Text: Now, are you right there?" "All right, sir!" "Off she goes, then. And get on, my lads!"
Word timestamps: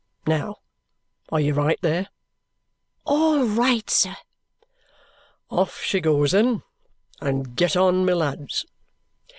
Now, 0.25 0.55
are 1.29 1.39
you 1.39 1.53
right 1.53 1.77
there?" 1.83 2.07
"All 3.05 3.45
right, 3.45 3.87
sir!" 3.87 4.15
"Off 5.51 5.83
she 5.83 5.99
goes, 6.01 6.31
then. 6.31 6.63
And 7.19 7.55
get 7.55 7.77
on, 7.77 8.03
my 8.03 8.13
lads!" 8.13 8.65